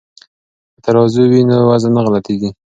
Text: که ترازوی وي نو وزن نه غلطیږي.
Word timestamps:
که 0.73 0.79
ترازوی 0.85 1.27
وي 1.31 1.41
نو 1.49 1.55
وزن 1.69 1.91
نه 1.95 2.01
غلطیږي. 2.05 2.49